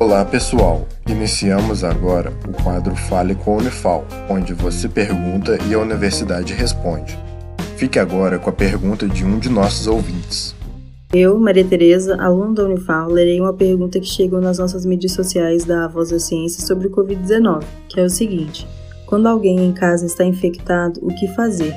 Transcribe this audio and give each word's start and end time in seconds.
Olá 0.00 0.24
pessoal, 0.24 0.88
iniciamos 1.08 1.84
agora 1.84 2.32
o 2.48 2.62
quadro 2.64 2.96
Fale 2.96 3.36
com 3.36 3.54
a 3.54 3.56
Unifal, 3.58 4.04
onde 4.28 4.52
você 4.52 4.88
pergunta 4.88 5.56
e 5.68 5.72
a 5.72 5.78
universidade 5.78 6.52
responde. 6.52 7.16
Fique 7.76 8.00
agora 8.00 8.36
com 8.36 8.50
a 8.50 8.52
pergunta 8.52 9.06
de 9.06 9.24
um 9.24 9.38
de 9.38 9.48
nossos 9.48 9.86
ouvintes. 9.86 10.54
Eu, 11.12 11.38
Maria 11.38 11.64
Tereza, 11.64 12.20
aluna 12.20 12.54
da 12.54 12.64
Unifal, 12.64 13.08
lerei 13.08 13.40
uma 13.40 13.54
pergunta 13.54 14.00
que 14.00 14.06
chegou 14.06 14.40
nas 14.40 14.58
nossas 14.58 14.84
mídias 14.84 15.12
sociais 15.12 15.64
da 15.64 15.86
Voz 15.86 16.10
da 16.10 16.18
Ciência 16.18 16.66
sobre 16.66 16.88
o 16.88 16.90
Covid-19, 16.90 17.62
que 17.88 18.00
é 18.00 18.04
o 18.04 18.10
seguinte: 18.10 18.66
Quando 19.06 19.28
alguém 19.28 19.60
em 19.64 19.72
casa 19.72 20.06
está 20.06 20.24
infectado, 20.24 20.98
o 21.02 21.14
que 21.14 21.28
fazer? 21.28 21.72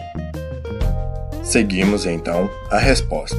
Seguimos 1.44 2.08
então 2.08 2.50
a 2.72 2.80
resposta. 2.80 3.38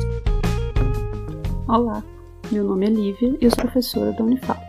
Olá, 1.66 2.02
meu 2.50 2.62
nome 2.62 2.86
é 2.86 2.90
Lívia 2.90 3.36
e 3.40 3.44
eu 3.44 3.50
sou 3.50 3.64
professora 3.64 4.12
da 4.12 4.22
Unifal. 4.22 4.67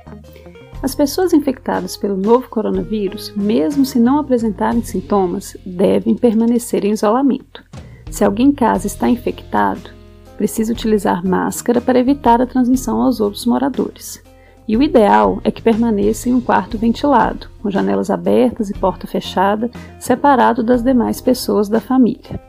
As 0.82 0.96
pessoas 0.96 1.34
infectadas 1.34 1.98
pelo 1.98 2.16
novo 2.16 2.48
coronavírus, 2.48 3.34
mesmo 3.36 3.86
se 3.86 4.00
não 4.00 4.18
apresentarem 4.18 4.82
sintomas, 4.82 5.58
devem 5.66 6.16
permanecer 6.16 6.86
em 6.86 6.92
isolamento. 6.92 7.64
Se 8.10 8.24
alguém 8.24 8.48
em 8.48 8.52
casa 8.54 8.88
está 8.88 9.10
infectado, 9.10 9.90
precisa 10.38 10.72
utilizar 10.72 11.26
máscara 11.26 11.82
para 11.82 12.00
evitar 12.00 12.42
a 12.42 12.46
transmissão 12.46 13.02
aos 13.02 13.20
outros 13.20 13.46
moradores. 13.46 14.24
E 14.66 14.78
o 14.78 14.82
ideal 14.82 15.42
é 15.44 15.52
que 15.52 15.62
permaneça 15.62 16.30
em 16.30 16.34
um 16.34 16.40
quarto 16.40 16.78
ventilado, 16.78 17.50
com 17.62 17.70
janelas 17.70 18.10
abertas 18.10 18.70
e 18.70 18.74
porta 18.74 19.06
fechada, 19.06 19.70
separado 20.00 20.64
das 20.64 20.82
demais 20.82 21.20
pessoas 21.20 21.68
da 21.68 21.82
família. 21.82 22.40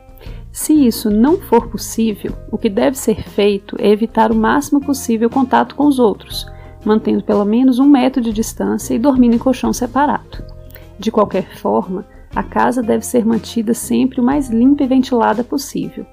Se 0.53 0.73
isso 0.73 1.09
não 1.09 1.37
for 1.37 1.67
possível, 1.67 2.33
o 2.49 2.57
que 2.57 2.69
deve 2.69 2.97
ser 2.97 3.23
feito 3.23 3.75
é 3.77 3.89
evitar 3.89 4.31
o 4.31 4.35
máximo 4.35 4.79
possível 4.79 5.29
contato 5.29 5.75
com 5.75 5.85
os 5.85 5.99
outros, 5.99 6.45
mantendo 6.85 7.23
pelo 7.23 7.45
menos 7.45 7.79
um 7.79 7.87
metro 7.87 8.21
de 8.21 8.33
distância 8.33 8.93
e 8.93 8.99
dormindo 8.99 9.35
em 9.35 9.39
colchão 9.39 9.71
separado. 9.71 10.43
De 10.97 11.11
qualquer 11.11 11.55
forma, 11.57 12.05
a 12.35 12.43
casa 12.43 12.81
deve 12.81 13.05
ser 13.05 13.25
mantida 13.25 13.73
sempre 13.73 14.21
o 14.21 14.23
mais 14.23 14.49
limpa 14.49 14.83
e 14.83 14.87
ventilada 14.87 15.43
possível. 15.43 16.05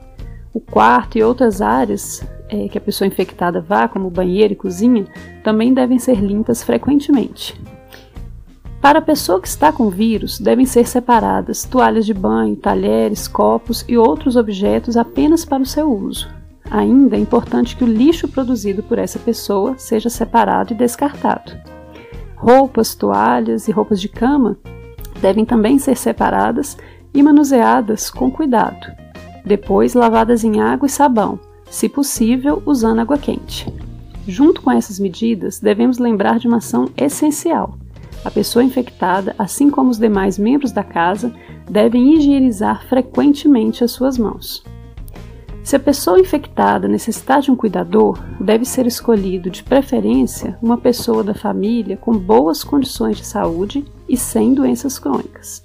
O 0.53 0.61
quarto 0.61 1.17
e 1.17 1.23
outras 1.23 1.61
áreas 1.61 2.27
é, 2.49 2.69
que 2.69 2.79
a 2.79 2.81
pessoa 2.81 3.07
infectada 3.07 3.61
vá, 3.61 3.87
como 3.87 4.11
banheiro 4.11 4.55
e 4.55 4.57
cozinha, 4.57 5.07
também 5.45 5.73
devem 5.73 5.99
ser 5.99 6.17
limpas 6.21 6.63
frequentemente. 6.63 7.61
Para 8.81 9.01
a 9.01 9.03
pessoa 9.03 9.41
que 9.41 9.49
está 9.49 9.73
com 9.73 9.91
vírus, 9.91 10.39
devem 10.39 10.65
ser 10.65 10.87
separadas 10.87 11.65
toalhas 11.65 12.07
de 12.07 12.15
banho, 12.15 12.57
talheres, 12.57 13.27
copos 13.27 13.85
e 13.89 13.97
outros 13.97 14.37
objetos 14.37 14.97
apenas 14.97 15.45
para 15.45 15.63
o 15.63 15.67
seu 15.67 15.93
uso. 15.93 16.29
Ainda 16.71 17.17
é 17.17 17.21
importante 17.21 17.77
que 17.77 17.85
o 17.85 17.87
lixo 17.87 18.29
produzido 18.29 18.83
por 18.83 18.99
essa 18.99 19.19
pessoa 19.19 19.75
seja 19.79 20.11
separado 20.11 20.73
e 20.73 20.77
descartado. 20.77 21.53
Roupas, 22.37 22.95
toalhas 22.95 23.69
e 23.69 23.73
roupas 23.73 24.01
de 24.01 24.09
cama 24.09 24.57
devem 25.21 25.45
também 25.45 25.79
ser 25.79 25.97
separadas 25.97 26.77
e 27.13 27.23
manuseadas 27.23 28.11
com 28.11 28.31
cuidado. 28.31 28.87
Depois, 29.45 29.95
lavadas 29.95 30.45
em 30.45 30.61
água 30.61 30.87
e 30.87 30.91
sabão, 30.91 31.41
se 31.71 31.89
possível, 31.89 32.63
usando 32.67 33.01
água 33.01 33.19
quente. 33.19 33.73
Junto 34.27 34.61
com 34.61 34.71
essas 34.71 35.01
medidas, 35.01 35.59
devemos 35.59 35.99
lembrar 35.99 36.39
de 36.39 36.47
uma 36.47 36.59
ação 36.59 36.91
essencial 36.97 37.79
a 38.25 38.31
pessoa 38.31 38.65
infectada, 38.65 39.35
assim 39.39 39.71
como 39.71 39.91
os 39.91 39.99
demais 39.99 40.39
membros 40.39 40.73
da 40.73 40.83
casa, 40.83 41.33
devem 41.71 42.15
higienizar 42.15 42.85
frequentemente 42.87 43.85
as 43.85 43.93
suas 43.93 44.19
mãos. 44.19 44.65
Se 45.69 45.77
a 45.77 45.79
pessoa 45.79 46.19
infectada 46.19 46.89
necessitar 46.89 47.43
de 47.43 47.51
um 47.51 47.55
cuidador, 47.55 48.19
deve 48.41 48.65
ser 48.65 48.87
escolhido 48.87 49.51
de 49.51 49.63
preferência 49.63 50.57
uma 50.63 50.79
pessoa 50.79 51.23
da 51.23 51.35
família 51.35 51.95
com 51.95 52.17
boas 52.17 52.65
condições 52.65 53.19
de 53.19 53.27
saúde 53.27 53.85
e 54.09 54.17
sem 54.17 54.55
doenças 54.55 54.99
crônicas. 54.99 55.63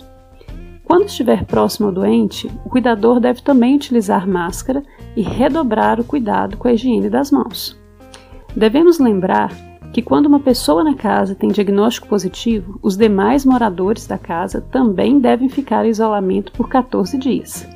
Quando 0.84 1.06
estiver 1.06 1.46
próximo 1.46 1.88
ao 1.88 1.94
doente, 1.94 2.52
o 2.66 2.70
cuidador 2.70 3.22
deve 3.22 3.42
também 3.42 3.78
utilizar 3.78 4.28
máscara 4.28 4.84
e 5.16 5.22
redobrar 5.22 6.02
o 6.02 6.04
cuidado 6.04 6.58
com 6.58 6.68
a 6.68 6.74
higiene 6.74 7.10
das 7.10 7.32
mãos. 7.32 7.80
Devemos 8.54 9.00
lembrar 9.00 9.54
que 9.94 10.02
quando 10.02 10.26
uma 10.26 10.42
pessoa 10.42 10.84
na 10.84 10.96
casa 10.96 11.34
tem 11.34 11.48
diagnóstico 11.48 12.10
positivo, 12.10 12.78
os 12.84 12.98
demais 12.98 13.46
moradores 13.46 14.06
da 14.06 14.18
casa 14.18 14.60
também 14.60 15.18
devem 15.18 15.48
ficar 15.48 15.86
em 15.86 15.92
isolamento 15.92 16.52
por 16.52 16.68
14 16.68 17.18
dias. 17.18 17.73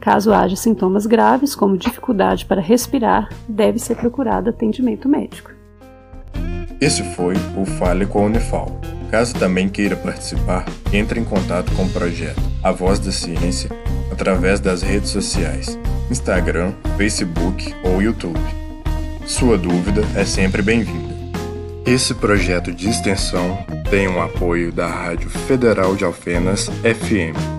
Caso 0.00 0.32
haja 0.32 0.56
sintomas 0.56 1.06
graves, 1.06 1.54
como 1.54 1.76
dificuldade 1.76 2.46
para 2.46 2.60
respirar, 2.60 3.28
deve 3.48 3.78
ser 3.78 3.96
procurado 3.96 4.50
atendimento 4.50 5.08
médico. 5.08 5.50
Esse 6.80 7.02
foi 7.14 7.34
o 7.56 7.64
Fale 7.64 8.06
com 8.06 8.20
a 8.20 8.26
Unifal. 8.26 8.80
Caso 9.10 9.34
também 9.34 9.68
queira 9.68 9.96
participar, 9.96 10.64
entre 10.92 11.18
em 11.18 11.24
contato 11.24 11.72
com 11.72 11.84
o 11.84 11.90
projeto 11.90 12.40
A 12.62 12.70
Voz 12.70 12.98
da 12.98 13.10
Ciência 13.10 13.70
através 14.12 14.60
das 14.60 14.82
redes 14.82 15.10
sociais, 15.10 15.78
Instagram, 16.10 16.72
Facebook 16.96 17.74
ou 17.82 18.00
YouTube. 18.00 18.38
Sua 19.26 19.58
dúvida 19.58 20.02
é 20.14 20.24
sempre 20.24 20.62
bem-vinda. 20.62 21.16
Esse 21.84 22.14
projeto 22.14 22.72
de 22.72 22.88
extensão 22.88 23.58
tem 23.90 24.06
o 24.08 24.20
apoio 24.20 24.70
da 24.70 24.86
Rádio 24.86 25.30
Federal 25.30 25.96
de 25.96 26.04
Alfenas 26.04 26.66
FM 26.82 27.58